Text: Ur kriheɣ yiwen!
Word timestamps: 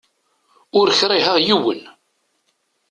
Ur 0.79 0.87
kriheɣ 0.99 1.37
yiwen! 1.45 1.81